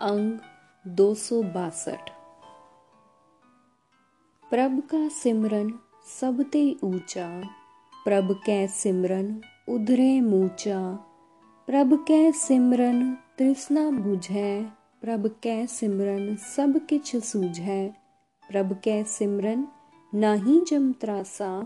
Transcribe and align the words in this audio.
अंग 0.00 0.38
दो 0.88 1.14
सौ 1.14 1.42
बासठ। 1.42 2.10
प्रभ 4.50 4.80
का 4.80 5.08
सिमरन 5.08 5.70
सबते 6.20 6.76
ऊँचा, 6.84 7.26
प्रभ 8.04 8.32
कै 8.46 8.66
सिमरन 8.68 9.28
उधरे 9.68 10.20
मूचा। 10.20 10.78
प्रभ 11.68 11.94
कै 12.08 12.32
सिमरन 12.32 13.14
तृष्णा 13.38 13.90
बुझै, 13.90 14.62
प्रभ 15.00 15.30
कै 15.42 15.66
सिमरन 15.66 16.36
सब 16.36 16.80
किछ 16.86 17.16
सूझै। 17.16 17.88
प्रभ 18.48 18.72
कै 18.84 19.04
सिमरन 19.04 19.68
नाही 20.14 20.60
जम 20.60 20.92
त्रासा, 20.92 21.62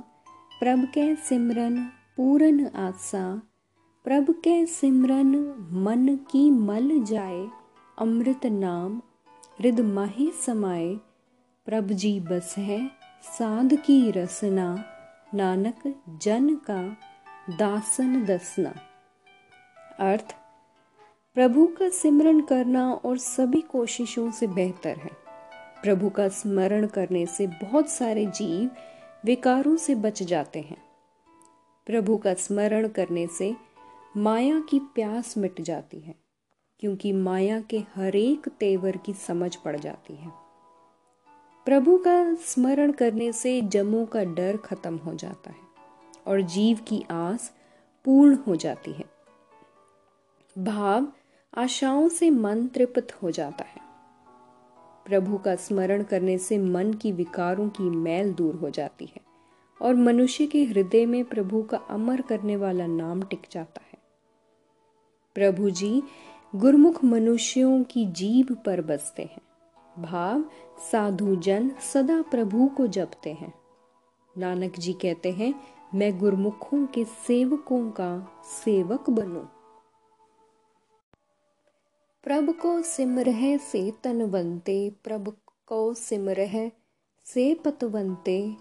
प्रभ 0.61 0.87
कै 0.95 1.15
सिमरन 1.17 1.83
पूरन 2.17 2.67
आसा। 2.67 3.27
प्रभ 4.05 4.35
कै 4.45 4.67
सिमरन 4.67 5.37
मन 5.85 6.17
की 6.31 6.51
मल 6.51 7.05
जाए 7.05 7.47
अमृत 7.99 8.47
नाम 8.47 9.03
हृद 9.59 9.81
माहे 9.81 10.31
समाए 10.31 10.95
प्रभ 11.67 11.85
जी 11.85 12.21
बस 12.21 12.55
है 12.59 12.91
साध 13.23 13.75
की 13.75 14.11
रसना, 14.11 14.85
नानक 15.35 16.03
जन 16.23 16.55
का 16.55 16.97
दासन 17.51 18.25
दसना। 18.25 18.75
अर्थ, 20.01 20.35
प्रभु 21.35 21.67
का 21.67 21.89
सिमरन 21.89 22.41
करना 22.41 22.93
और 22.93 23.19
सभी 23.19 23.61
कोशिशों 23.61 24.31
से 24.31 24.47
बेहतर 24.47 24.97
है। 24.97 25.11
प्रभु 25.83 26.11
का 26.11 26.29
स्मरण 26.29 26.87
करने 26.87 27.27
से 27.27 27.47
बहुत 27.47 27.89
सारे 27.89 28.27
जीव 28.27 28.71
विकारों 29.25 29.77
से 29.77 29.95
बच 29.95 30.23
जाते 30.23 30.61
हैं। 30.61 30.83
प्रभु 31.87 32.17
का 32.17 32.35
स्मरण 32.35 32.89
करने 32.89 33.27
से 33.27 33.57
माया 34.17 34.61
की 34.61 34.79
प्यास 34.79 35.39
मिट 35.39 35.61
जाती 35.61 36.01
है। 36.01 36.24
क्योंकि 36.85 37.13
माया 37.13 37.61
के 37.61 37.79
हरेक 37.95 38.49
तेवर 38.49 38.97
की 38.97 39.13
समझ 39.13 39.57
पड़ 39.57 39.77
जाती 39.77 40.15
है। 40.15 40.33
प्रभु 41.65 41.99
का 41.99 42.35
स्मरण 42.35 42.93
करने 42.93 43.33
से 43.33 43.63
जमों 43.63 44.07
का 44.07 44.25
डर 44.25 44.57
खत्म 44.57 44.97
हो 44.97 45.15
जाता 45.15 45.51
है 45.51 45.57
और 46.27 46.41
जीव 46.41 46.79
की 46.89 47.05
आस 47.11 47.53
पूर्ण 48.05 48.37
हो 48.37 48.57
जाती 48.57 48.93
है। 48.93 49.05
भाव 50.59 51.13
आशाओं 51.55 52.09
से 52.09 52.31
मन 52.31 52.67
तृप्त 52.69 53.19
हो 53.23 53.31
जाता 53.31 53.65
है। 53.65 53.81
प्रभु 55.07 55.39
का 55.39 55.57
स्मरण 55.57 56.03
करने 56.03 56.39
से 56.39 56.59
मन 56.59 56.95
की 56.95 57.13
विकारों 57.13 57.69
की 57.69 57.83
मैल 57.83 58.33
दूर 58.33 58.55
हो 58.55 58.71
जाती 58.71 59.05
है 59.05 59.21
और 59.83 59.95
मनुष्य 59.95 60.47
के 60.47 60.65
हृदय 60.65 61.07
में 61.07 61.25
प्रभु 61.25 61.63
का 61.63 61.77
अमर 61.77 62.21
करने 62.21 62.57
वाला 62.57 62.87
नाम 62.87 63.23
टिक 63.23 63.43
जाता 63.51 63.81
है। 63.93 63.95
प्रभु 65.35 65.71
जी 65.71 66.03
गुरमुख 66.57 67.05
मनुष्यों 67.05 67.85
की 67.85 68.07
जीभ 68.07 68.63
पर 68.67 68.81
बसते 68.81 69.23
हैं। 69.23 69.41
भाव, 70.03 70.45
साधु 70.93 71.37
जन 71.37 71.71
सदा 71.93 72.23
प्रभु 72.23 72.71
को 72.77 72.87
जपते 72.87 73.33
हैं। 73.33 73.55
नानक 74.39 74.79
जी 74.79 74.93
कहते 74.93 75.31
हैं, 75.33 75.55
मैं 75.95 76.19
गुरमुखों 76.19 76.87
के 76.87 77.05
सेवकों 77.05 77.91
का 77.91 78.43
सेवक 78.45 79.11
बनूं। 79.11 79.45
प्रभ 82.25 82.51
को 82.51 82.83
सिमरह 82.83 83.57
से 83.57 83.93
तनवंते, 84.05 84.93
प्रभ 85.05 85.37
को 85.67 85.95
सिमरह 85.95 86.71
से 87.25 87.55
पतवंते, 87.55 88.57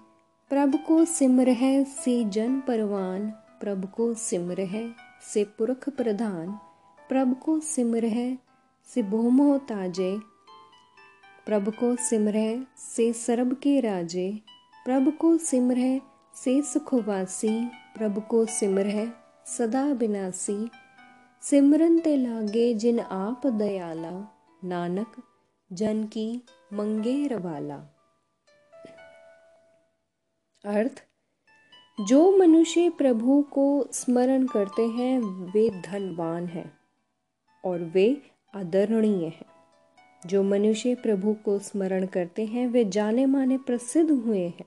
प्रभ 0.50 0.75
को 0.88 1.05
सिमरह 1.05 1.83
से 1.83 2.23
जन 2.23 2.59
परवान, 2.59 3.30
प्रभ 3.31 3.85
को 3.85 4.13
सिमरह 4.13 4.94
से 5.33 5.44
पुरख 5.44 5.89
प्रधान। 5.89 6.59
प्रभ 7.09 7.35
को 7.45 7.59
सिमरह 7.59 8.37
से 8.85 9.03
भूमो 9.03 9.57
ताजे 9.57 10.19
प्रभ 11.45 11.69
को 11.69 11.95
सिमरह 11.95 12.65
से 12.77 13.13
सरब 13.13 13.53
के 13.53 13.79
राजे। 13.79 14.41
प्रभ 14.85 15.17
को 15.17 15.38
सिमरह 15.38 16.01
से 16.35 16.61
सुखवासी। 16.61 17.66
प्रभ 17.66 18.28
को 18.29 18.45
सिमरह 18.45 19.13
सदा 19.45 19.94
बिनासी 19.94 20.69
सिमरन 21.41 22.00
ते 22.00 22.17
लागे 22.17 22.73
जिन 22.73 23.00
आप 23.00 23.47
दयाला। 23.47 24.39
नानक, 24.63 25.16
जन 25.73 26.03
की 26.03 26.44
मंगे 26.73 27.28
रवाला। 27.28 27.75
अर्थ, 30.66 31.03
जो 32.07 32.38
मनुष्य 32.38 32.89
प्रभु 32.89 33.45
को 33.51 33.88
स्मरण 33.91 34.47
करते 34.47 34.88
हैं, 34.88 35.19
वे 35.22 35.81
धनवान 35.81 36.45
हैं। 36.45 36.82
और 37.63 37.79
वे 37.79 38.22
आदरणीय 38.56 39.25
हैं। 39.25 39.46
जो 40.25 40.44
मनुष्य 40.44 40.96
प्रभु 40.96 41.34
को 41.34 41.59
स्मरण 41.59 42.06
करते 42.06 42.46
हैं, 42.46 42.68
वे 42.68 42.85
जाने 42.85 43.25
माने 43.25 43.57
प्रसिद्ध 43.57 44.12
हुए 44.12 44.47
हैं 44.47 44.66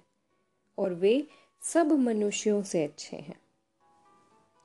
और 0.79 0.95
वे 0.95 1.27
सब 1.63 1.93
मनुष्यों 1.93 2.63
से 2.63 2.85
अच्छे 2.85 3.17
हैं। 3.17 3.41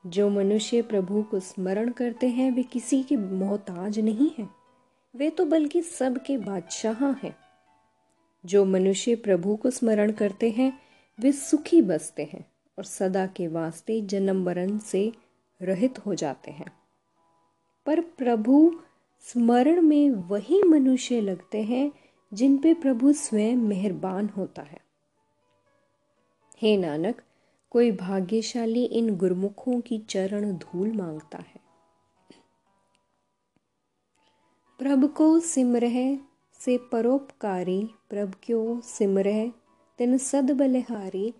जो 0.06 0.30
मनुष्य 0.30 0.82
प्रभु 0.82 1.22
को 1.22 1.40
स्मरण 1.40 1.90
करते 1.90 2.28
हैं, 2.28 2.52
वे 2.52 2.62
किसी 2.62 3.02
के 3.02 3.16
मोहताज 3.16 3.98
नहीं 3.98 4.30
हैं। 4.38 4.54
वे 5.16 5.30
तो 5.30 5.44
बल्कि 5.44 5.82
सबके 5.82 6.38
बादशाह 6.38 7.12
हैं। 7.12 7.36
जो 8.46 8.64
मनुष्य 8.64 9.14
प्रभु 9.14 9.56
को 9.56 9.70
स्मरण 9.70 10.12
करते 10.12 10.50
हैं, 10.50 10.78
वे 11.20 11.32
सुखी 11.32 11.82
बसते 11.82 12.24
हैं 12.32 12.50
और 12.78 12.84
सदा 12.84 13.26
के 13.26 13.48
वास्ते 13.48 14.00
जन्म 14.00 14.44
मरण 14.44 14.78
से 14.78 15.12
रहित 15.62 15.98
हो 16.06 16.14
जाते 16.14 16.50
हैं। 16.50 16.81
पर 17.86 18.00
प्रभु 18.00 18.72
स्मरण 19.20 19.80
में 19.80 20.10
वही 20.10 20.62
मनुष्य 20.62 21.20
लगते 21.20 21.62
हैं 21.62 21.92
जिन 22.34 22.58
पे 22.58 22.74
प्रभु 22.74 23.12
स्वयं 23.12 23.56
मेहरबान 23.56 24.28
होता 24.28 24.62
है। 24.62 24.80
हे 26.62 26.76
नानक, 26.76 27.22
कोई 27.70 27.92
भाग्यशाली 27.92 28.84
इन 28.84 29.16
गुरमुखों 29.16 29.80
की 29.80 29.98
चरण 29.98 30.52
धूल 30.52 30.92
माँगता 30.92 31.38
है। 31.38 31.60
प्रभ 34.78 35.04
को 35.04 35.40
सिमरह 35.40 36.18
से 36.60 36.78
परोपकारी, 36.78 37.90
प्रभ 38.10 38.34
क्यों 38.42 38.80
सिमरह, 38.80 39.52
तिन 39.98 40.18
सद 40.18 40.50
बलिहारी, 40.50 41.34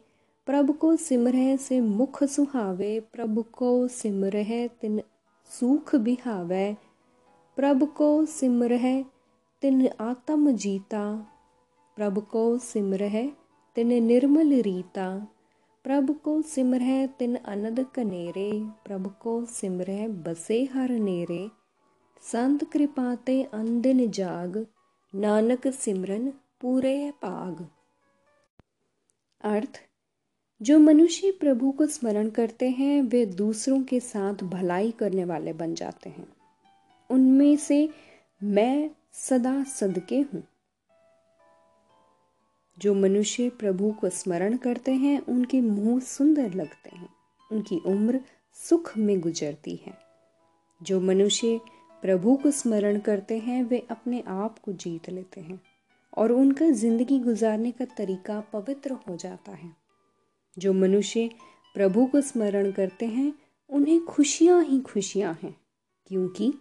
प्रभ 0.46 0.76
को 0.76 0.96
सिमरह 0.96 1.56
से 1.56 1.80
मुख 1.80 2.24
सुहावे, 2.24 3.00
प्रभ 3.00 3.44
को 3.52 3.88
सिमरह, 3.88 4.66
तिन 4.66 5.02
सूख 5.60 5.94
बिहावे। 5.94 6.76
प्रभ 7.56 7.88
को 7.88 8.24
सिमरह, 8.24 9.02
तिन 9.62 9.88
आत्म 10.00 10.52
जीता। 10.52 11.26
प्रभ 11.96 12.18
को 12.18 12.58
सिमरह, 12.58 13.32
तिन 13.74 14.04
निर्मल 14.04 14.52
रीता। 14.52 15.26
प्रभ 15.84 16.20
को 16.24 16.42
सिमरह, 16.42 17.06
तिन 17.06 17.36
अनद 17.36 17.86
कनेरे। 17.94 18.66
प्रभ 18.84 19.14
को 19.22 19.44
सिमरह, 19.44 20.08
बसे 20.08 20.64
हर 20.64 20.90
नेरे। 20.90 21.50
संत 22.22 22.64
कृपाते 22.64 23.42
अंदिन 23.42 24.10
जाग, 24.10 24.66
नानक 25.14 25.68
सिमरन 25.68 26.30
पूरे 26.60 27.10
पाग। 27.10 27.68
अर्थ 29.44 29.91
जो 30.62 30.78
मनुष्य 30.78 31.32
प्रभु 31.32 31.72
को 31.72 31.86
स्मरण 31.86 32.30
करते 32.30 32.70
हैं, 32.70 33.02
वे 33.02 33.26
दूसरों 33.26 33.82
के 33.82 34.00
साथ 34.00 34.34
भलाई 34.34 34.90
करने 34.90 35.24
वाले 35.24 35.52
बन 35.52 35.74
जाते 35.74 36.10
हैं। 36.10 36.28
उनमें 37.10 37.56
से 37.56 37.90
मैं 38.42 38.90
सदा 39.12 39.64
सदके 39.64 40.20
हूँ। 40.20 40.42
जो 42.78 42.94
मनुष्य 42.94 43.48
प्रभु 43.48 43.92
को 43.92 44.08
स्मरण 44.08 44.56
करते 44.56 44.92
हैं, 44.92 45.20
उनके 45.20 45.60
मुँह 45.60 46.00
सुंदर 46.00 46.54
लगते 46.54 46.96
हैं। 46.96 47.08
उनकी 47.52 47.78
उम्र 47.86 48.20
सुख 48.54 48.98
में 48.98 49.20
गुजरती 49.20 49.76
है। 49.76 49.92
जो 50.82 51.00
मनुष्य 51.00 51.60
प्रभु 52.02 52.36
को 52.36 52.50
स्मरण 52.50 52.98
करते 52.98 53.38
हैं, 53.38 53.64
वे 53.64 53.86
अपने 53.90 54.24
आप 54.26 54.58
को 54.58 54.72
जीत 54.72 55.10
लेते 55.10 55.40
हैं 55.40 55.60
और 56.16 56.32
उनका 56.32 56.70
ज़िंदगी 56.70 57.18
गुजारने 57.18 57.70
का 57.70 57.84
तरीका 57.84 58.40
पवित्र 58.40 58.92
हो 58.92 59.16
जाता 59.16 59.52
है। 59.52 59.81
जो 60.58 60.72
मनुष्य 60.72 61.30
प्रभु 61.74 62.06
को 62.06 62.20
स्मरण 62.20 62.72
करते 62.72 63.06
हैं, 63.06 63.32
उन्हें 63.70 64.04
खुशियाँ 64.04 64.64
ही 64.64 64.80
खुशियाँ 64.80 65.38
हैं, 65.42 65.60
क्योंकि 66.06 66.54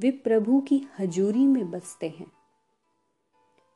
वे 0.00 0.10
प्रभु 0.10 0.60
की 0.60 0.86
हजूरी 0.98 1.46
में 1.46 1.70
बसते 1.70 2.08
हैं। 2.08 2.32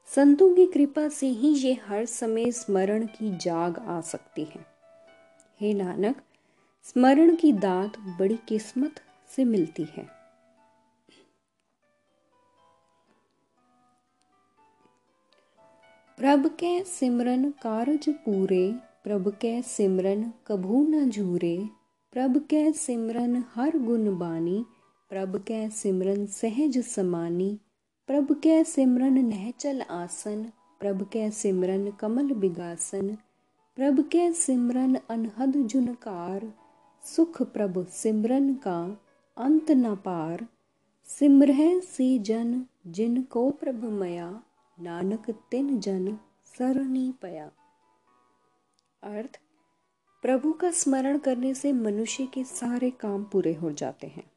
संतों 0.06 0.54
की 0.54 0.66
कृपा 0.66 1.08
से 1.08 1.26
ही 1.26 1.48
ये 1.48 1.74
हर 1.74 2.04
समय 2.04 2.52
स्मरण 2.52 3.06
की 3.06 3.36
जाग 3.36 3.78
आ 3.78 4.00
सकती 4.00 4.44
है। 4.44 4.66
हे 5.60 5.74
नानक, 5.74 6.22
स्मरण 6.82 7.36
की 7.36 7.52
दात 7.52 7.98
बड़ी 7.98 8.38
किस्मत 8.48 9.00
से 9.28 9.44
मिलती 9.44 9.82
है। 9.82 10.20
प्रभ 16.18 16.46
के 16.46 16.84
सिमरन 16.84 17.50
कारज 17.50 18.08
पूरे 18.08 18.89
प्रभ 19.04 19.28
कै 19.42 19.62
सिमरन 19.62 20.32
कभू 20.46 20.82
न 20.88 21.10
झूरे, 21.10 21.68
प्रभ 22.12 22.34
कै 22.50 22.72
सिमरन 22.72 23.44
हर 23.54 23.78
गुण 23.78 24.18
बानी, 24.18 24.64
प्रभ 25.10 25.36
कै 25.48 25.68
सिमरन 25.70 26.26
सहज 26.26 26.78
समानी, 26.78 27.58
प्रभ 28.06 28.32
कै 28.42 28.64
सिमरन 28.64 29.16
नहचल 29.24 29.80
आसन, 29.80 30.42
प्रभ 30.80 31.04
कै 31.12 31.30
सिमरन 31.30 31.90
कमल 31.90 32.32
बिगासन, 32.34 33.08
प्रभ 33.76 34.02
कै 34.12 34.32
सिमरन 34.32 34.98
अनहद 35.08 35.56
जुनकार, 35.66 36.44
सुख 37.04 37.42
प्रभ 37.42 37.86
सिमरन 37.92 38.54
का 38.54 38.98
अंत 39.36 39.70
न 39.70 39.94
पार, 39.94 40.46
सिमरह 41.06 41.78
से 41.78 42.18
जन 42.18 42.52
जिन 42.86 43.22
को 43.22 43.50
प्रभ 43.50 43.84
मया, 43.84 44.28
नानक 44.78 45.30
तिन 45.50 45.80
जन 45.80 46.12
सरनी 46.44 47.12
पया। 47.22 47.50
अर्थ, 49.02 49.40
प्रभु 50.22 50.52
का 50.52 50.70
स्मरण 50.70 51.18
करने 51.18 51.54
से 51.54 51.72
मनुष्य 51.72 52.26
के 52.26 52.44
सारे 52.44 52.90
काम 52.90 53.24
पूरे 53.24 53.54
हो 53.54 53.72
जाते 53.72 54.06
हैं। 54.06 54.30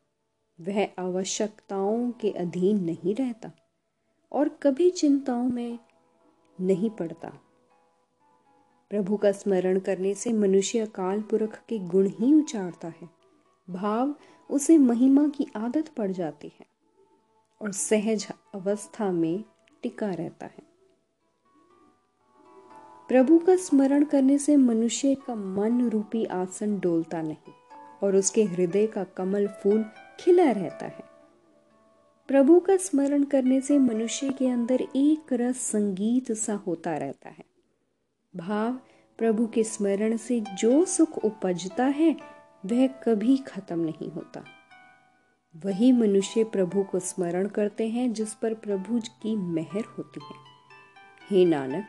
वह 0.61 0.87
आवश्यकताओं 0.99 2.11
के 2.11 2.31
अधीन 2.31 2.83
नहीं 2.83 3.15
रहता 3.15 3.51
और 4.31 4.49
कभी 4.49 4.91
चिंताओं 4.91 5.43
में 5.43 5.79
नहीं 6.61 6.89
पड़ता। 6.89 7.29
प्रभु 8.89 9.17
का 9.17 9.31
स्मरण 9.31 9.79
करने 9.79 10.13
से 10.13 10.33
मनुष्य 10.33 10.79
अकाल 10.79 11.21
पुरख 11.21 11.65
के 11.69 11.79
गुण 11.79 12.07
ही 12.07 12.33
उचारता 12.33 12.87
है। 12.87 13.09
भाव, 13.69 14.15
उसे 14.51 14.77
महिमा 14.77 15.27
की 15.27 15.47
आदत 15.55 15.89
पड़ 15.89 16.11
जाती 16.11 16.47
है 16.47 16.65
और 17.61 17.71
सहज 17.71 18.27
अवस्था 18.55 19.11
में 19.11 19.43
टिका 19.81 20.09
रहता 20.09 20.45
है। 20.45 20.72
प्रभु 23.09 23.39
का 23.39 23.55
स्मरण 23.55 24.03
करने 24.03 24.37
से 24.37 24.57
मनुष्य 24.57 25.15
का 25.15 25.35
मन 25.35 25.89
रूपी 25.89 26.25
आसन 26.25 26.79
डोलता 26.79 27.21
नहीं 27.21 27.53
और 28.03 28.15
उसके 28.15 28.43
हृदय 28.43 28.87
का 28.87 29.03
कमल 29.03 29.47
फूल 29.47 29.85
खिला 30.19 30.51
रहता 30.51 30.85
है। 30.85 31.03
प्रभु 32.27 32.59
का 32.59 32.77
स्मरण 32.77 33.23
करने 33.23 33.61
से 33.61 33.79
मनुष्य 33.79 34.29
के 34.29 34.47
अंदर 34.47 34.81
एक 34.95 35.33
रस 35.33 35.57
संगीत 35.57 36.31
सा 36.31 36.53
होता 36.53 36.97
रहता 36.97 37.29
है। 37.29 37.45
भाव 38.35 38.73
प्रभु 39.17 39.47
के 39.47 39.63
स्मरण 39.63 40.17
से 40.17 40.39
जो 40.39 40.85
सुख 40.85 41.17
उपजता 41.17 41.85
है, 41.85 42.15
वह 42.65 42.87
कभी 42.87 43.37
खत्म 43.37 43.79
नहीं 43.79 44.11
होता। 44.11 44.45
वही 45.55 45.91
मनुष्य 45.91 46.43
प्रभु 46.43 46.83
को 46.83 46.99
स्मरण 46.99 47.47
करते 47.47 47.87
हैं 47.87 48.13
जिस 48.13 48.33
पर 48.33 48.53
प्रभु 48.53 48.99
की 48.99 49.35
मेहर 49.35 49.83
होती 49.97 50.19
है। 50.23 50.35
हे 51.29 51.45
नानक 51.45 51.87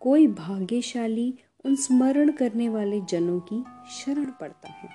कोई 0.00 0.26
भाग्यशाली 0.26 1.34
उन 1.64 1.74
स्मरण 1.76 2.30
करने 2.30 2.68
वाले 2.68 3.00
जनों 3.00 3.40
की 3.40 3.64
शरण 3.90 4.24
पड़ता 4.24 4.68
है। 4.68 4.88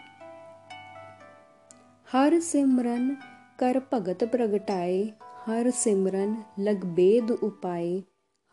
हर 2.11 2.39
सिमरन 2.39 3.17
कर 3.59 3.79
भगत 3.93 4.23
प्रगटाए, 4.23 5.13
हर 5.45 5.69
सिमरन 5.69 6.43
लग 6.59 6.85
बेद 6.85 7.31
उपाय 7.31 8.03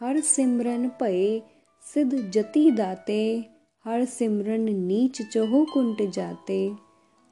हर 0.01 0.21
सिमरन 0.21 0.89
भय 0.89 1.43
सिद्ध 1.95 2.31
जति 2.31 2.71
दाते, 2.71 3.49
हर 3.85 4.05
सिमरन 4.05 4.61
नीच 4.61 5.23
चोहो 5.23 5.65
कुंट 5.65 6.03
जाते, 6.11 6.73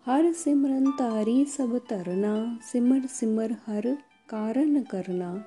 हर 0.06 0.32
सिमरन 0.32 0.90
तारी 0.90 1.44
सब 1.44 1.78
तरना 1.78 2.58
सिमर 2.62 3.06
सिमर 3.06 3.52
हर 3.52 3.96
कारण 4.28 4.82
करना 4.82 5.44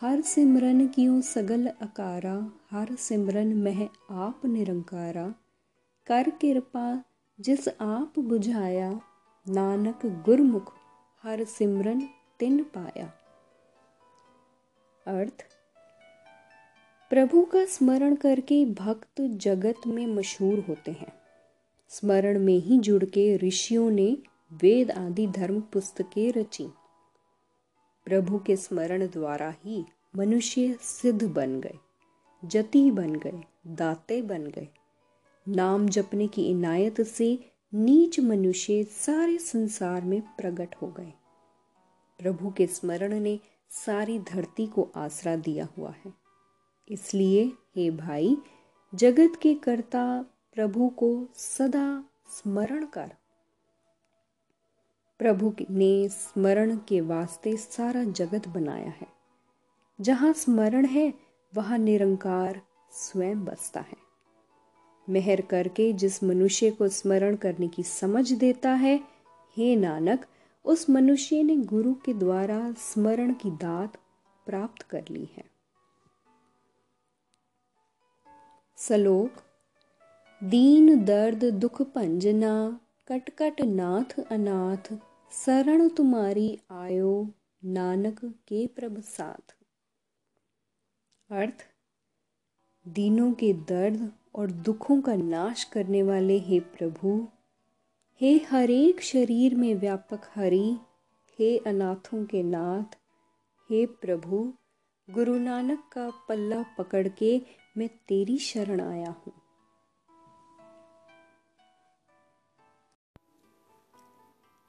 हर 0.00 0.20
सिमरन 0.20 0.88
क्यों 0.88 1.20
सगल 1.20 1.66
अकारा, 1.66 2.52
हर 2.70 2.94
सिमरन 2.94 3.54
मह 3.54 3.88
आप 4.10 4.40
निरंकारा। 4.44 5.34
कर 6.06 6.30
कृपा 6.30 7.04
जिस 7.40 7.68
आप 7.68 8.18
बुझाया, 8.18 9.00
नानक 9.48 10.06
गुरमुख 10.06 10.74
हर 11.22 11.44
सिमरन 11.44 12.08
तिन 12.38 12.62
पाया। 12.62 13.06
अर्थ, 15.06 15.44
प्रभु 17.10 17.42
का 17.42 17.64
स्मरण 17.64 18.14
करके 18.14 18.64
भक्त 18.64 19.20
जगत 19.20 19.86
में 19.86 20.06
मशहूर 20.06 20.64
होते 20.68 20.90
हैं। 20.90 21.12
स्मरण 21.88 22.38
में 22.38 22.58
ही 22.58 22.78
जुड़ 22.78 23.04
के 23.04 23.36
ऋषियों 23.36 23.90
ने 23.90 24.16
वेद 24.52 24.90
आदि 24.90 25.26
धर्म 25.26 25.60
पुस्तकें 25.60 26.32
रची। 26.32 26.68
प्रभु 28.08 28.38
के 28.38 28.56
स्मरण 28.56 29.06
द्वारा 29.06 29.54
ही 29.64 29.84
मनुष्य 30.16 30.78
सिद्ध 30.80 31.24
बन 31.24 31.60
गए, 31.60 31.78
जति 32.44 32.90
बन 32.90 33.14
गए, 33.14 33.42
दाते 33.66 34.22
बन 34.22 34.46
गए। 34.46 34.68
नाम 35.48 35.88
जपने 35.88 36.28
की 36.28 36.46
इनायत 36.46 37.00
से 37.00 37.52
नीच 37.74 38.20
मनुष्य 38.20 38.84
सारे 38.84 39.38
संसार 39.38 40.02
में 40.02 40.20
प्रकट 40.20 40.74
हो 40.82 40.86
गए। 40.86 41.12
प्रभु 42.18 42.50
के 42.50 42.66
स्मरण 42.66 43.20
ने 43.20 43.40
सारी 43.70 44.18
धरती 44.18 44.66
को 44.66 44.92
आसरा 44.96 45.36
दिया 45.36 45.68
हुआ 45.78 45.90
है। 45.90 46.12
इसलिए 46.88 47.52
हे 47.76 47.90
भाई, 47.90 48.36
जगत 48.94 49.32
के 49.42 49.54
कर्ता 49.54 50.24
प्रभु 50.54 50.88
को 50.88 51.26
सदा 51.34 52.04
स्मरण 52.28 52.86
कर। 52.86 53.12
प्रभु 55.18 55.54
ने 55.70 56.08
स्मरण 56.08 56.76
के 56.76 57.00
वास्ते 57.00 57.56
सारा 57.56 58.04
जगत 58.04 58.48
बनाया 58.48 58.88
है। 58.88 59.06
जहाँ 60.00 60.32
स्मरण 60.32 60.84
है, 60.84 61.14
वहाँ 61.54 61.78
निरंकार 61.78 62.62
स्वयं 62.92 63.44
बसता 63.44 63.80
है। 63.80 63.96
मेहर 65.08 65.40
करके 65.40 65.92
जिस 65.92 66.24
मनुष्य 66.24 66.70
को 66.70 66.88
स्मरण 66.88 67.36
करने 67.36 67.68
की 67.68 67.82
समझ 67.82 68.32
देता 68.32 68.70
है, 68.70 69.00
हे 69.56 69.76
नानक, 69.76 70.26
उस 70.64 70.90
मनुष्य 70.90 71.42
ने 71.42 71.56
गुरु 71.56 71.94
के 71.94 72.14
द्वारा 72.14 72.72
स्मरण 72.72 73.32
की 73.32 73.50
दात 73.50 73.96
प्राप्त 74.46 74.82
कर 74.82 75.04
ली 75.10 75.28
है। 75.36 75.44
सलोक, 78.76 79.40
दीन 80.44 81.04
दर्द 81.04 81.44
दुख 81.44 81.82
भंजना 81.82 82.80
कट 83.08 83.30
कट 83.30 83.60
नाथ 83.60 84.20
अनाथ 84.20 84.98
शरण 85.32 85.88
तुम्हारी 85.88 86.58
आयो, 86.70 87.30
नानक 87.64 88.24
के 88.24 88.66
प्रभ 88.66 89.00
साथ। 89.00 89.56
अर्थ, 91.30 91.66
दीनों 92.88 93.32
के 93.32 93.52
दर्द 93.52 94.12
और 94.34 94.50
दुखों 94.50 95.00
का 95.00 95.14
नाश 95.14 95.64
करने 95.64 96.02
वाले 96.02 96.38
हे 96.38 96.60
प्रभु, 96.60 97.28
हे 98.20 98.38
हरेक 98.38 99.00
शरीर 99.00 99.54
में 99.54 99.74
व्यापक 99.74 100.20
हरि, 100.34 100.76
हे 101.38 101.58
अनाथों 101.58 102.24
के 102.24 102.42
नाथ, 102.42 102.96
हे 103.70 103.86
प्रभु, 103.86 104.54
गुरु 105.10 105.38
नानक 105.38 105.84
का 105.92 106.12
पल्ला 106.28 106.64
पकड़ 106.78 107.08
के 107.08 107.42
मैं 107.76 107.88
तेरी 107.88 108.38
शरण 108.38 108.80
आया 108.80 109.10
हूँ। 109.10 109.47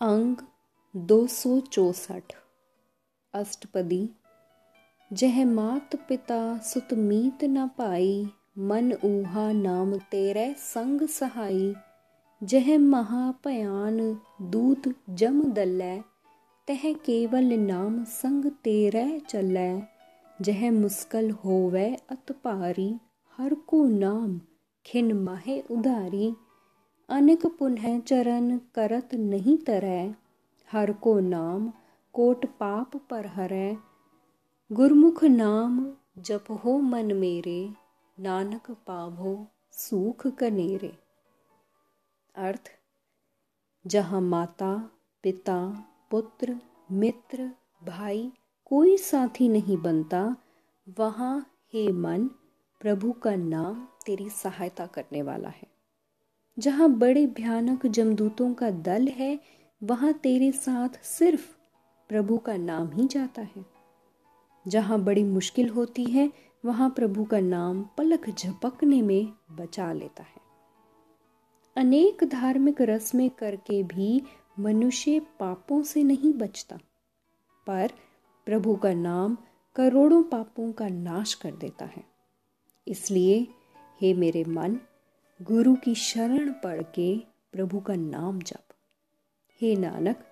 अंग 0.01 0.37
दो 0.95 1.15
सौ 1.27 1.49
चौसठ 1.61 2.33
अष्टपदी 3.33 3.97
जह 5.11 5.43
मात 5.45 5.95
पिता 6.09 6.37
सुत 6.67 6.93
मीत 6.99 7.43
न 7.43 7.67
पाई 7.77 8.13
मन 8.69 8.93
ऊहा 9.05 9.43
नाम 9.51 9.91
तेरे 10.11 10.45
संग 10.59 11.05
सहाई 11.07 11.67
जह 12.41 12.77
महापयान 12.85 13.99
दूत 14.51 14.89
जम 15.23 15.43
दलै 15.59 15.93
तह 16.67 16.89
केवल 17.05 17.53
नाम 17.67 18.03
संग 18.15 18.51
तेरे 18.63 19.05
चलै 19.29 19.69
जह 20.39 20.69
मुस्कल 20.71 21.31
होवे 21.43 21.87
अत 22.09 22.37
भारी 22.45 22.91
हर 23.39 23.53
को 23.67 23.85
नाम 23.97 24.39
खिन 24.85 25.17
माहे 25.23 25.63
उधारी 25.71 26.35
अनेक 27.09 27.45
पुनः 27.45 27.99
चरण 27.99 28.57
करत 28.57 29.09
नहीं 29.13 29.57
तरय 29.57 30.15
हर 30.71 30.93
को 30.93 31.19
नाम 31.19 31.73
कोट 32.13 32.45
पाप 32.45 32.97
पर 32.97 33.27
हरै 33.27 33.77
गुरमुख 34.71 35.23
नाम 35.23 35.93
जप 36.17 36.45
हो 36.65 36.79
मन 36.79 37.13
मेरे, 37.13 37.73
नानक 38.19 38.71
पाभो 38.71 39.47
सूख 39.71 40.27
कनेरे। 40.27 40.97
अर्थ, 42.35 42.71
जहाँ 43.87 44.21
माता, 44.21 44.89
पिता, 45.23 45.85
पुत्र, 46.11 46.59
मित्र, 46.91 47.51
भाई 47.83 48.33
कोई 48.65 48.97
साथी 48.97 49.49
नहीं 49.49 49.77
बनता, 49.77 50.35
वहाँ 50.99 51.45
हे 51.73 51.91
मन 51.91 52.27
प्रभु 52.79 53.11
का 53.11 53.35
नाम 53.35 53.87
तेरी 54.05 54.29
सहायता 54.29 54.85
करने 54.85 55.21
वाला 55.21 55.49
है। 55.49 55.78
जहाँ 56.59 56.89
बड़े 56.89 57.27
भयानक 57.27 57.85
जमदूतों 57.87 58.53
का 58.53 58.69
दल 58.71 59.07
है, 59.07 59.39
वहाँ 59.83 60.13
तेरे 60.13 60.51
साथ 60.51 61.03
सिर्फ़ 61.03 61.45
प्रभु 62.09 62.37
का 62.37 62.57
नाम 62.57 62.91
ही 62.91 63.07
जाता 63.07 63.41
है। 63.41 63.65
जहाँ 64.67 64.99
बड़ी 65.01 65.23
मुश्किल 65.23 65.69
होती 65.69 66.05
है, 66.05 66.31
वहाँ 66.65 66.89
प्रभु 66.89 67.23
का 67.25 67.39
नाम 67.39 67.81
पलक 67.97 68.29
झपकने 68.29 69.01
में 69.01 69.33
बचा 69.51 69.93
लेता 69.93 70.23
है। 70.23 70.41
अनेक 71.75 72.23
धार्मिक 72.23 72.81
रस्में 72.81 73.29
करके 73.29 73.83
भी 73.83 74.21
मनुष्य 74.59 75.19
पापों 75.19 75.81
से 75.83 76.03
नहीं 76.03 76.33
बचता, 76.33 76.79
पर 77.67 77.91
प्रभु 78.45 78.75
का 78.75 78.93
नाम 78.93 79.37
करोड़ों 79.75 80.23
पापों 80.23 80.71
का 80.71 80.87
नाश 80.87 81.33
कर 81.33 81.51
देता 81.51 81.85
है। 81.85 82.03
इसलिए, 82.87 83.47
हे 84.01 84.13
मेरे 84.13 84.43
मन 84.43 84.79
गुरु 85.41 85.75
की 85.75 85.96
शरण 85.96 86.51
पढ़ 86.51 86.84
के 86.84 87.17
प्रभु 87.51 87.79
का 87.79 87.96
नाम 87.96 88.39
जप। 88.39 88.63
हे 89.62 89.75
नानक, 89.75 90.25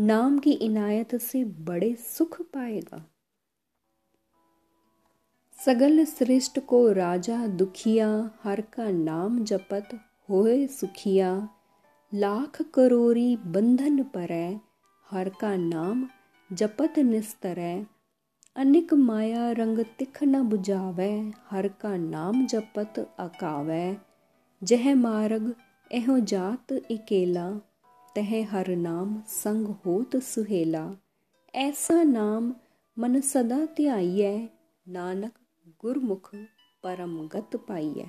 नाम 0.00 0.38
की 0.38 0.52
इनायत 0.52 1.14
से 1.14 1.44
बड़े 1.44 1.94
सुख 1.94 2.42
पाएगा। 2.42 3.10
सगल 5.64 6.04
श्रेष्ठ 6.04 6.60
को 6.60 6.92
राजा 6.92 7.46
दुखिया, 7.46 8.30
हर 8.42 8.60
का 8.60 8.90
नाम 8.90 9.44
जपत 9.44 9.88
होए 10.30 10.66
सुखिया। 10.66 11.48
लाख 12.14 12.62
करोरी 12.62 13.36
बंधन 13.36 14.02
परै, 14.02 14.60
हर 15.10 15.28
का 15.28 15.56
नाम 15.56 16.08
जपत 16.52 16.98
निस्तरै। 16.98 17.86
अनिक 18.56 18.94
माया 18.94 19.52
रंग 19.52 19.78
तिख 19.78 20.22
न 20.22 20.42
बुझावै, 20.42 21.32
हर 21.50 21.68
का 21.68 21.96
नाम 21.96 22.46
जपत 22.46 23.14
अकावै। 23.18 23.96
जह 24.62 24.94
मार्ग 24.94 25.54
एहो 25.90 26.18
जात 26.20 26.72
इकेला, 26.90 27.50
तह 28.16 28.30
हर 28.50 28.68
नाम 28.76 29.22
संग 29.28 29.66
होत 29.76 30.16
सुहेला। 30.16 30.80
ऐसा 31.54 32.02
नाम 32.02 32.54
मन 32.96 33.20
सदा 33.20 33.58
ध्याइयै 33.76 34.48
नानक 34.86 35.38
गुरमुख 35.80 36.30
परम 36.84 37.14
गत 37.28 37.56
पाइयै। 37.68 38.06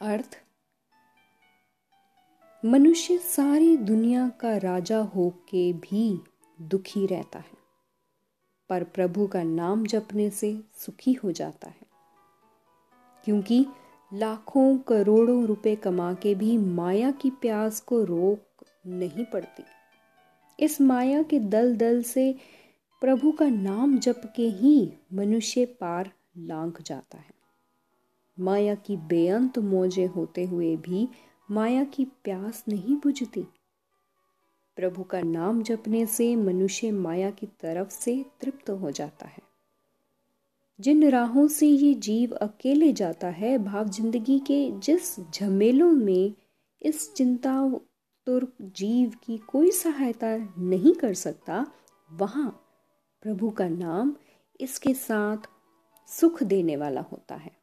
अर्थ, 0.00 0.36
मनुष्य 2.64 3.18
सारी 3.18 3.76
दुनिया 3.76 4.28
का 4.40 4.56
राजा 4.58 4.98
होके 5.14 5.72
भी 5.72 6.04
दुखी 6.58 7.06
रहता 7.06 7.38
है, 7.38 7.58
पर 8.70 8.84
प्रभु 8.84 9.26
का 9.26 9.42
नाम 9.42 9.86
जपने 9.86 10.30
से 10.30 10.54
सुखी 10.76 11.12
हो 11.14 11.32
जाता 11.32 11.68
है। 11.68 11.85
क्योंकि 13.26 13.66
लाखों 14.14 14.78
करोड़ों 14.78 15.44
रुपए 15.44 15.76
कमा 15.76 16.14
के 16.14 16.34
भी 16.34 16.58
माया 16.58 17.10
की 17.10 17.30
प्यास 17.30 17.80
को 17.80 18.04
रोक 18.04 18.64
नहीं 18.86 19.24
पड़ती। 19.24 19.62
इस 20.64 20.80
माया 20.80 21.22
के 21.22 21.38
दल 21.38 21.76
दल 21.76 22.02
से 22.02 22.34
प्रभु 23.00 23.32
का 23.32 23.48
नाम 23.48 23.98
जप 23.98 24.32
के 24.36 24.48
ही 24.48 24.92
मनुष्य 25.12 25.64
पार 25.64 26.12
लांघ 26.38 26.82
जाता 26.82 27.18
है। 27.18 27.34
माया 28.40 28.74
की 28.74 28.96
बेअंत 28.96 29.58
मौजे 29.58 30.04
होते 30.04 30.44
हुए 30.44 30.76
भी 30.76 31.08
माया 31.50 31.84
की 31.84 32.04
प्यास 32.04 32.64
नहीं 32.68 32.96
बुझती। 32.96 33.46
प्रभु 34.76 35.02
का 35.02 35.20
नाम 35.20 35.62
जपने 35.62 36.06
से 36.06 36.36
मनुष्य 36.36 36.90
माया 36.90 37.30
की 37.30 37.46
तरफ़ 37.46 37.88
से 37.88 38.24
तृप्त 38.40 38.70
हो 38.70 38.90
जाता 38.90 39.26
है। 39.26 39.55
जिन 40.80 41.08
राहों 41.10 41.46
से 41.48 41.66
ये 41.66 41.94
जीव 41.94 42.34
अकेले 42.34 42.92
जाता 42.92 43.28
है 43.28 43.56
भाव 43.58 43.88
ज़िंदगी 43.88 44.38
के 44.38 44.70
जिस 44.78 45.14
झमेलों 45.20 45.90
में 45.90 46.34
इस 46.82 47.12
चिंता 47.14 47.54
तुर 48.26 48.52
जीव 48.62 49.12
की 49.24 49.38
कोई 49.38 49.70
सहायता 49.70 50.36
नहीं 50.58 50.94
कर 50.94 51.14
सकता, 51.14 51.66
वहाँ 52.10 52.48
प्रभु 53.22 53.50
का 53.50 53.68
नाम 53.68 54.14
इसके 54.60 54.94
साथ 54.94 55.48
सुख 56.08 56.42
देने 56.42 56.76
वाला 56.76 57.00
होता 57.00 57.34
है। 57.34 57.56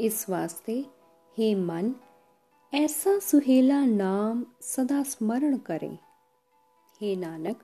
इस 0.00 0.28
वास्ते 0.30 0.84
हे 1.38 1.54
मन, 1.54 1.94
ऐसा 2.72 3.18
सुहेला 3.18 3.84
नाम 3.84 4.44
सदा 4.62 5.02
स्मरण 5.02 5.56
करें। 5.56 5.98
हे 7.00 7.14
नानक, 7.16 7.62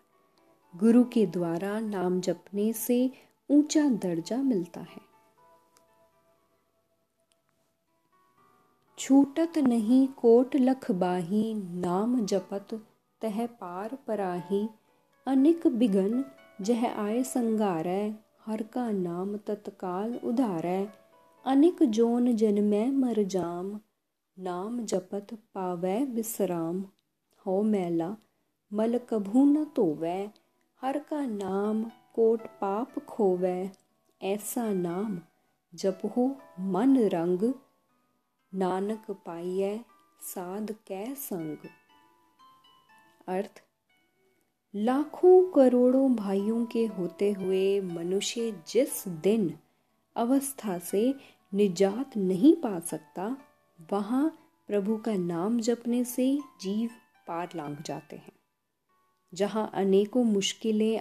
गुरु 0.75 1.05
के 1.05 1.26
द्वारा 1.26 1.79
नाम 1.81 2.21
जपने 2.21 2.73
से 2.73 3.11
ऊँचा 3.53 3.89
दर्जा 3.89 4.37
मिलता 4.37 4.81
है। 4.81 5.13
छूटत 8.99 9.59
नहीं 9.59 10.09
कोट 10.09 10.57
लख 10.57 10.91
बाही, 10.91 11.55
नाम 11.55 12.27
जपत 12.27 12.87
तह 13.21 13.47
पार 13.47 13.95
पराही। 14.07 14.69
अनिक 15.27 15.67
बिघन 15.67 16.25
जह 16.61 16.87
आय 16.89 17.23
संगारै, 17.23 18.15
हर 18.47 18.63
का 18.63 18.91
नाम 18.91 19.37
तत्काल 19.37 20.21
उधारै। 20.25 20.89
अनिक 21.45 21.83
जोन 21.83 22.37
जन्मै 22.37 22.91
मर 22.91 23.23
जाम, 23.23 23.81
नाम 24.39 24.85
जपत 24.85 25.35
पावै 25.35 26.05
विश्राम 26.05 26.85
हो 27.47 27.63
मैला, 27.63 28.17
मल 28.73 28.99
कभू 28.99 29.45
न 29.45 29.65
धोवै 29.65 30.31
हर 30.83 30.99
का 30.99 31.27
नाम 31.27 31.91
कोट 32.14 32.47
पाप 32.47 32.99
खोवै, 32.99 33.71
ऐसा 34.23 34.73
नाम 34.73 35.21
जपहो 35.75 36.37
मन 36.61 36.97
रंग, 36.99 37.54
नानक 38.54 39.11
पाइय 39.11 39.85
साध 40.23 40.73
कै 40.87 41.14
संग। 41.14 41.57
अर्थ, 43.28 43.62
लाखों 44.75 45.52
करोड़ों 45.52 46.14
भाइयों 46.16 46.66
के 46.66 46.87
होते 46.87 47.33
हुए 47.33 47.81
मनुष्य 47.81 48.64
जिस 48.69 49.09
दिन 49.09 49.59
अवस्था 50.16 50.78
से 50.78 51.14
निजात 51.54 52.16
नहीं 52.16 52.54
पा 52.57 52.78
सकता, 52.81 53.37
वहाँ 53.92 54.38
प्रभु 54.66 54.97
का 54.97 55.14
नाम 55.14 55.61
जपने 55.61 56.04
से 56.04 56.38
जीव 56.61 56.90
पार 57.26 57.49
लांग 57.57 57.76
जाते 57.76 58.16
हैं। 58.16 58.33
जहाँ 59.35 59.71
अनेकों 59.75 60.25
मुश्किलें 60.25 60.99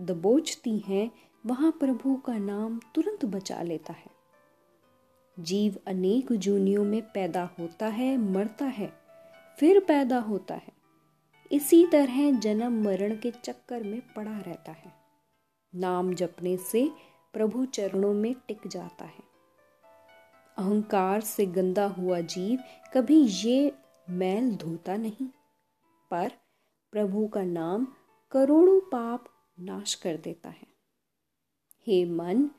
दबोचती 0.00 0.78
हैं, 0.78 1.10
वहाँ 1.46 1.70
प्रभु 1.70 2.14
का 2.16 2.38
नाम 2.38 2.80
तुरंत 2.94 3.24
बचा 3.24 3.62
लेता 3.62 3.92
है। 3.92 4.10
जीव 5.40 5.76
अनेक 5.86 6.32
जूनियों 6.32 6.84
में 6.84 7.02
पैदा 7.02 7.48
होता 7.58 7.86
है, 7.86 8.16
मरता 8.16 8.64
है, 8.64 8.92
फिर 9.58 9.80
पैदा 9.80 10.18
होता 10.18 10.54
है। 10.54 10.72
इसी 11.52 11.86
तरह 11.86 12.30
जन्म 12.30 12.82
मरण 12.84 13.16
के 13.16 13.30
चक्कर 13.30 13.82
में 13.82 14.00
पड़ा 14.14 14.38
रहता 14.38 14.72
है। 14.72 14.92
नाम 15.74 16.14
जपने 16.14 16.56
से 16.56 16.90
प्रभु 17.32 17.64
चरणों 17.64 18.12
में 18.14 18.34
टिक 18.48 18.66
जाता 18.66 19.04
है। 19.04 19.24
अहंकार 20.56 21.20
से 21.20 21.46
गंदा 21.46 21.86
हुआ 21.86 22.20
जीव 22.20 22.58
कभी 22.94 23.20
ये 23.22 23.72
मैल 24.10 24.54
धोता 24.56 24.96
नहीं, 24.96 25.26
पर 26.10 26.32
प्रभु 26.92 27.26
का 27.26 27.42
नाम 27.42 27.86
करोड़ों 28.32 28.80
पाप 28.80 29.24
नाश 29.60 29.94
कर 29.94 30.16
देता 30.16 30.48
है। 30.48 30.66
हे 31.86 32.04
मन, 32.04 32.50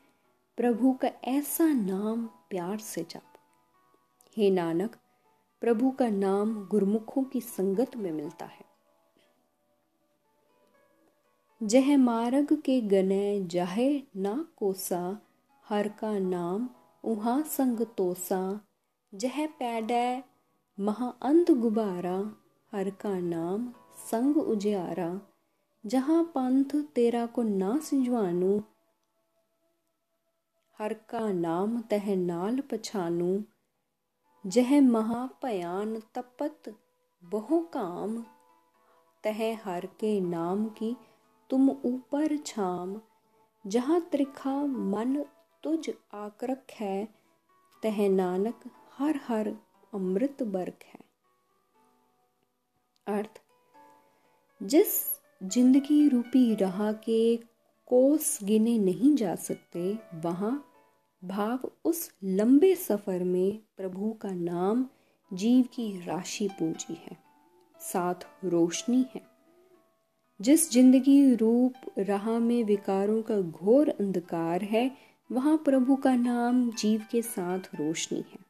प्रभु 0.57 0.93
का 0.93 1.07
ऐसा 1.07 1.67
नाम 1.73 2.27
प्यार 2.27 2.77
से 2.77 3.03
जप। 3.03 3.23
हे 4.37 4.51
नानक, 4.51 4.95
प्रभु 5.61 5.91
का 5.91 6.09
नाम 6.09 6.67
गुरमुखों 6.67 7.23
की 7.23 7.41
संगत 7.41 7.95
में 7.95 8.11
मिलता 8.11 8.45
है। 8.45 8.65
जह 11.63 11.97
मार्ग 11.97 12.61
के 12.61 12.81
गने 12.81 13.43
जाहे 13.43 14.03
ना 14.15 14.47
कोसा, 14.57 15.19
हर 15.65 15.87
का 15.87 16.19
नाम 16.19 16.69
उहा 17.03 17.41
संग 17.41 17.79
तोसा। 17.79 18.61
जह 19.15 19.47
पैडै 19.47 20.23
महा 20.79 21.13
गुबारा, 21.49 22.35
हर 22.71 22.89
का 22.89 23.19
नाम 23.19 23.73
संग 23.97 24.37
उजियारा। 24.37 25.21
जहाँ 25.86 26.24
पंथ 26.24 26.84
तेरा 26.96 27.25
को 27.25 27.43
ना 27.43 27.79
सिंजवानू 27.79 28.63
हर 30.79 30.93
का 30.93 31.31
नाम 31.31 31.81
तह 31.81 32.15
नाल 32.15 32.60
पछानू। 32.60 33.43
जह 34.48 34.81
महापयान 34.81 36.00
तपत 36.15 36.75
बहु 37.24 37.60
काम, 37.60 38.25
तह 39.24 39.60
हर 39.63 39.86
के 39.86 40.22
नाम 40.22 40.69
की 40.69 40.98
तुम 41.50 41.69
ऊपर 41.69 42.38
छाम। 42.38 43.01
जहाँ 43.67 44.01
त्रिखा 44.01 44.65
मन 44.65 45.25
तुझ 45.63 45.89
आक्रक 46.13 46.67
है, 46.72 47.07
तह 47.84 48.10
नानक 48.10 48.60
हर 48.91 49.19
हर 49.24 49.55
अमृत 49.93 50.43
बरक 50.43 50.79
है। 50.84 51.00
अर्थ, 53.07 53.41
जिस 54.63 55.16
ज़िंदगी 55.41 56.08
रूपी 56.10 56.56
राह 56.56 56.91
के 56.91 57.36
कोस 57.88 58.39
गिने 58.44 58.77
नहीं 58.77 59.15
जा 59.15 59.36
सकते, 59.36 59.98
वहाँ 60.15 60.63
भाव 61.24 61.72
उस 61.86 62.10
लंबे 62.24 62.74
सफ़र 62.75 63.24
में 63.24 63.60
प्रभु 63.77 64.12
का 64.12 64.32
नाम 64.32 64.86
जीव 65.32 65.63
की 65.74 66.06
राशि 66.06 66.48
पूंजी 66.50 66.94
है, 66.94 67.17
साथ 67.79 68.25
रोशनी 68.46 69.06
है। 69.15 69.22
जिस 70.39 70.72
ज़िंदगी 70.72 71.36
रूप 71.36 71.74
राह 72.00 72.27
में 72.39 72.63
विकारों 72.63 73.22
का 73.22 73.39
घोर 73.41 73.89
अंधकार 73.89 74.63
है, 74.63 74.91
वहाँ 75.29 75.58
प्रभु 75.58 75.96
का 75.96 76.15
नाम 76.15 76.70
जीव 76.72 77.06
के 77.12 77.22
साथ 77.22 77.75
रोशनी 77.75 78.24
है। 78.32 78.46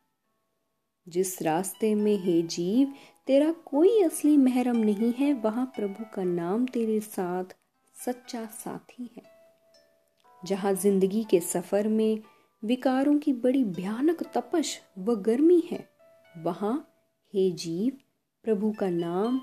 जिस 1.08 1.42
रास्ते 1.42 1.94
में 1.96 2.18
हे 2.18 2.42
जीव 2.42 2.94
तेरा 3.28 3.52
कोई 3.66 4.02
असली 4.02 4.36
महरम 4.38 4.78
नहीं 4.78 5.12
है, 5.14 5.34
वहाँ 5.34 5.66
प्रभु 5.76 6.04
का 6.14 6.24
नाम 6.24 6.66
तेरे 6.66 7.00
साथ 7.00 7.56
सच्चा 7.96 8.46
साथी 8.46 9.10
है। 9.18 9.24
जहाँ 10.44 10.74
ज़िंदगी 10.74 11.24
के 11.24 11.40
सफ़र 11.40 11.88
में 11.88 12.20
विकारों 12.64 13.18
की 13.18 13.34
बड़ी 13.34 13.64
भयानक 13.64 14.24
तपश 14.34 14.80
व 14.98 15.16
गर्मी 15.16 15.62
है, 15.72 15.88
वहाँ 16.38 16.76
हे 17.34 17.50
जीव, 17.52 17.98
प्रभु 18.46 18.72
का 18.72 18.90
नाम 18.90 19.40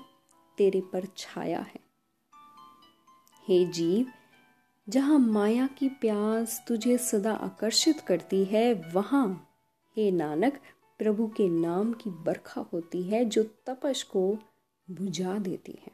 तेरे 0.57 0.81
पर 0.93 1.07
छाया 1.17 1.59
है। 1.59 1.79
हे 3.47 3.65
जीव, 3.65 4.05
जहाँ 4.87 5.19
माया 5.19 5.67
की 5.67 5.89
प्यास 6.01 6.63
तुझे 6.67 6.97
सदा 6.97 7.33
आकर्षित 7.33 7.99
करती 7.99 8.43
है, 8.45 8.73
वहाँ 8.93 9.27
हे 9.97 10.11
नानक 10.11 10.59
प्रभु 10.99 11.27
के 11.27 11.49
नाम 11.49 11.93
की 11.93 12.09
बरखा 12.09 12.61
होती 12.61 13.03
है 13.03 13.25
जो 13.25 13.43
तपश 13.43 14.03
को 14.03 14.37
बुझा 14.91 15.37
देती 15.37 15.71
है। 15.71 15.91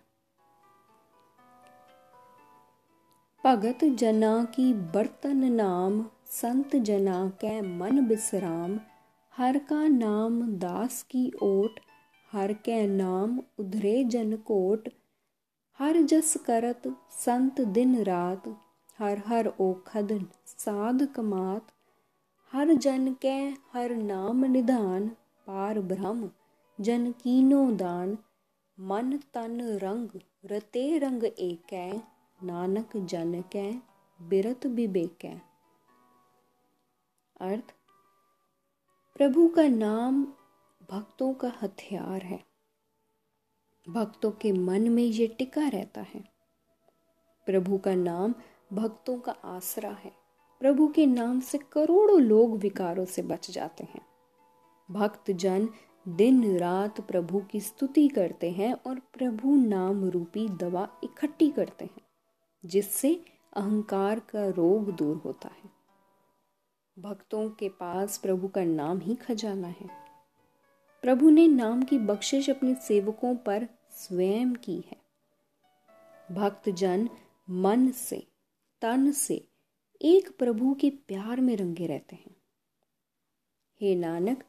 भगत 3.45 3.83
जना 3.83 4.43
की 4.43 4.73
बर्तन 4.73 5.37
नाम, 5.37 6.05
संत 6.25 6.75
जना 6.75 7.29
कै 7.29 7.61
मन 7.61 8.07
बिसराम। 8.07 8.79
हर 9.37 9.57
का 9.57 9.87
नाम 9.87 10.41
दास 10.57 11.03
की 11.03 11.31
ओट, 11.43 11.79
हर 12.31 12.53
कै 12.53 12.87
नाम 12.87 13.39
उधरे 13.59 14.03
जन 14.03 14.35
कोट। 14.35 14.89
हर 15.79 16.01
जस 16.01 16.37
करत 16.37 16.81
संत 17.11 17.61
दिन 17.61 18.03
रात, 18.03 18.47
हर 18.99 19.21
हर 19.25 19.53
ओखद 19.59 20.27
साध 20.45 21.05
कमात। 21.05 21.67
हर 22.51 22.73
जन 22.73 23.13
कै 23.13 23.55
हर 23.73 23.95
नाम 23.95 24.45
निधान, 24.45 25.07
पार 25.47 25.79
ब्रह्म 25.79 26.31
जन 26.81 27.11
कीनो 27.11 27.71
दान। 27.71 28.17
मन 28.79 29.17
तन 29.33 29.61
रंग, 29.77 30.09
रते 30.45 30.97
रंग 30.97 31.23
एक, 31.23 32.01
नानक 32.43 32.97
जन 32.97 33.41
कै 33.41 33.81
बिरत 34.21 34.65
विवेक 34.65 35.25
अर्थ, 37.41 37.73
प्रभु 39.15 39.47
का 39.47 39.67
नाम 39.67 40.23
भक्तों 40.89 41.33
का 41.33 41.53
हथियार 41.61 42.21
है। 42.23 42.43
भक्तों 43.89 44.31
के 44.31 44.51
मन 44.51 44.89
में 44.89 45.03
ये 45.03 45.27
टिका 45.27 45.67
रहता 45.67 46.01
है। 46.01 46.23
प्रभु 47.45 47.77
का 47.77 47.95
नाम 47.95 48.35
भक्तों 48.73 49.19
का 49.19 49.31
आसरा 49.31 49.89
है। 49.89 50.20
प्रभु 50.61 50.87
के 50.87 51.05
नाम 51.05 51.39
से 51.39 51.57
करोड़ों 51.57 52.21
लोग 52.21 52.57
विकारों 52.57 53.05
से 53.05 53.21
बच 53.21 53.51
जाते 53.51 53.83
हैं। 53.83 54.01
भक्त 54.91 55.31
जन 55.31 55.69
दिन 56.07 56.57
रात 56.57 57.01
प्रभु 57.01 57.39
की 57.39 57.59
स्तुति 57.59 58.07
करते 58.07 58.51
हैं 58.51 58.73
और 58.73 58.99
प्रभु 58.99 59.55
नाम 59.55 60.05
रूपी 60.05 60.49
दवा 60.49 60.89
इकट्ठी 61.03 61.51
करते 61.51 61.85
हैं, 61.85 62.01
जिससे 62.65 63.25
अहंकार 63.53 64.19
का 64.19 64.49
रोग 64.49 64.91
दूर 64.91 65.17
होता 65.17 65.47
है। 65.47 65.69
भक्तों 66.99 67.49
के 67.49 67.69
पास 67.69 68.17
प्रभु 68.17 68.47
का 68.47 68.63
नाम 68.63 68.99
ही 68.99 69.15
खजाना 69.15 69.67
है। 69.67 69.89
प्रभु 71.01 71.29
ने 71.29 71.47
नाम 71.47 71.83
की 71.83 71.97
बख्शिश 71.97 72.49
अपने 72.49 72.75
सेवकों 72.75 73.35
पर 73.35 73.67
स्वयं 73.91 74.53
की 74.53 74.83
है। 74.91 74.97
भक्त 76.35 76.69
जन 76.69 77.09
मन 77.49 77.91
से, 77.91 78.27
तन 78.81 79.11
से 79.11 79.50
एक 80.01 80.37
प्रभु 80.37 80.73
के 80.73 80.89
प्यार 80.89 81.41
में 81.41 81.57
रंगे 81.57 81.87
रहते 81.87 82.15
हैं। 82.15 82.35
हे 83.81 83.95
नानक, 83.95 84.43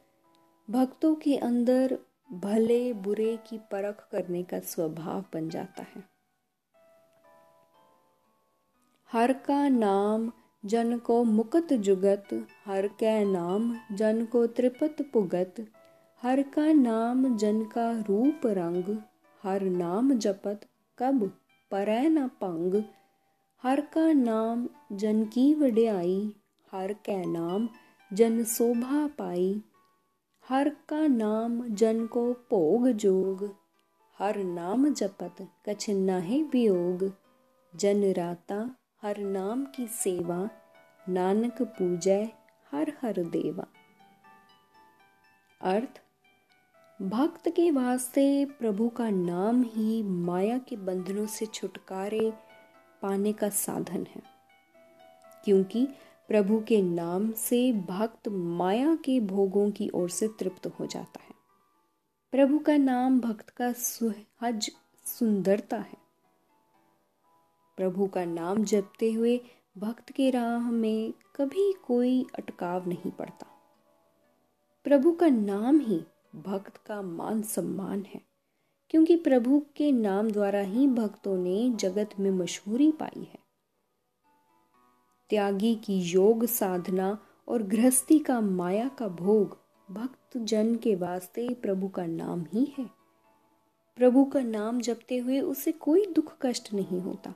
भक्तों 0.71 1.15
के 1.15 1.37
अंदर 1.37 1.99
भले 2.33 2.93
बुरे 2.93 3.37
की 3.37 3.59
परख 3.59 4.09
करने 4.13 4.43
का 4.43 4.61
स्वभाव 4.61 5.25
बन 5.35 5.49
जाता 5.49 5.83
है। 5.83 6.09
हर 9.13 9.33
का 9.33 9.69
नाम 9.69 10.33
जन 10.65 10.99
को 10.99 11.25
मुकत 11.25 11.73
जुगत, 11.73 12.47
हर 12.67 12.89
कै 12.89 13.25
नाम 13.25 13.79
जन 13.93 14.25
को 14.25 14.47
त्रिपत 14.47 14.97
पुगत, 15.13 15.55
हर 16.23 16.43
का 16.43 16.73
नाम 16.73 17.37
जन 17.37 17.65
का 17.65 18.01
रूप 18.01 18.47
रंग, 18.47 18.97
हर 19.43 19.63
नाम 19.63 20.15
जपत 20.19 20.61
कब 20.99 21.39
परै 21.71 22.09
न 22.09 22.29
पंग 22.29 22.85
हर 23.63 23.81
का 23.81 24.13
नाम 24.13 24.69
जन 24.93 25.25
की 25.25 25.55
वड्याई, 25.55 26.33
हर 26.73 26.93
कै 26.93 27.25
नाम 27.27 27.69
जन 28.13 28.45
शोभा 28.45 29.07
पाई। 29.07 29.63
हर 30.49 30.69
का 30.89 31.07
नाम 31.07 31.69
जन 31.69 32.07
को 32.07 32.33
भोग 32.33 32.89
जोग, 32.89 33.57
हर 34.19 34.37
नाम 34.37 34.93
जपत 34.93 35.49
कछ 35.69 35.91
नाहे 35.91 36.43
वियोग। 36.43 37.13
जन 37.77 38.13
राता, 38.13 38.77
हर 39.03 39.19
नाम 39.19 39.65
की 39.65 39.87
सेवा, 39.87 40.51
नानक 41.09 41.63
पूजय 41.63 42.33
हर 42.71 42.93
हर 43.03 43.23
देवा। 43.23 43.67
अर्थ, 45.61 46.03
भक्त 47.03 47.49
के 47.49 47.71
वास्ते 47.71 48.45
प्रभु 48.45 48.89
का 48.89 49.11
नाम 49.11 49.63
ही 49.63 50.03
माया 50.03 50.59
के 50.59 50.77
बंधनों 50.77 51.27
से 51.27 51.47
छुटकारे 51.47 52.33
पाने 53.03 53.33
का 53.33 53.49
साधन 53.49 54.07
है। 54.11 54.23
क्योंकि 55.45 55.89
प्रभु 56.29 56.61
के 56.61 56.83
नाम 56.83 57.33
से 57.33 57.73
भक्त 57.73 58.29
माया 58.29 58.95
के 58.95 59.21
भोगों 59.21 59.71
की 59.71 59.91
ओर 59.95 60.11
से 60.11 60.29
तृप्त 60.29 60.67
हो 60.67 60.87
जाता 60.87 61.23
है। 61.23 61.35
प्रभु 62.33 62.59
का 62.59 62.77
नाम 62.77 63.21
भक्त 63.21 63.51
का 63.51 63.73
सुहज 63.73 64.71
सुंदरता 65.05 65.77
है। 65.77 66.03
प्रभु 67.77 68.07
का 68.07 68.25
नाम 68.25 68.65
जपते 68.65 69.13
हुए 69.13 69.41
भक्त 69.79 70.13
के 70.13 70.31
राह 70.31 70.71
में 70.71 71.15
कभी 71.37 71.73
कोई 71.73 72.27
अटकाव 72.35 72.89
नहीं 72.89 73.11
पड़ता। 73.11 73.47
प्रभु 74.85 75.13
का 75.13 75.29
नाम 75.29 75.81
ही 75.81 76.05
भक्त 76.35 76.77
का 76.77 77.03
मान 77.03 77.43
सम्मान 77.43 78.03
है। 78.03 78.32
क्योंकि 78.93 79.17
प्रभु 79.17 79.63
के 79.77 79.93
नाम 79.93 80.31
द्वारा 80.31 80.61
ही 80.61 80.87
भक्तों 80.87 81.37
ने 81.37 81.71
जगत 81.71 82.11
में 82.21 82.31
मशहूरी 82.31 82.93
पाई 82.93 83.23
है। 83.23 83.39
त्यागी 85.31 85.75
की 85.75 85.99
योग 85.99 86.47
साधना 86.47 87.19
और 87.49 87.63
गृहस्थी 87.63 88.19
का 88.19 88.41
माया 88.41 88.89
का 88.89 89.09
भोग 89.09 89.59
भक्त 89.91 90.39
जन 90.39 90.77
के 90.77 90.95
वास्ते 90.95 91.55
प्रभु 91.55 91.89
का 91.89 92.07
नाम 92.07 92.47
ही 92.53 92.75
है। 92.79 92.91
प्रभु 93.97 94.25
का 94.25 94.41
नाम 94.41 94.81
जपते 94.81 95.19
हुए 95.19 95.41
उसे 95.41 95.73
कोई 95.73 96.07
दुख 96.07 96.37
कष्ट 96.43 96.73
नहीं 96.73 97.01
होता। 97.01 97.35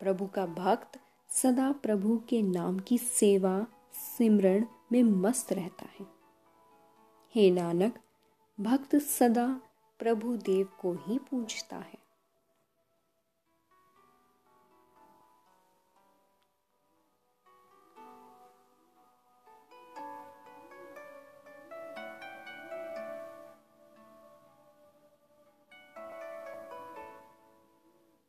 प्रभु 0.00 0.26
का 0.26 0.46
भक्त 0.46 1.00
सदा 1.30 1.72
प्रभु 1.72 2.22
के 2.28 2.42
नाम 2.42 2.78
की 2.78 2.98
सेवा 2.98 3.66
सिमरण 3.92 4.64
में 4.92 5.02
मस्त 5.02 5.52
रहता 5.52 5.86
है। 6.00 6.06
हे 7.34 7.50
नानक, 7.50 7.98
भक्त 8.60 8.96
सदा 8.96 9.60
प्रभु 10.04 10.36
देव 10.36 10.68
को 10.80 10.92
ही 10.94 11.18
पूजता 11.18 11.76
है। 11.76 12.03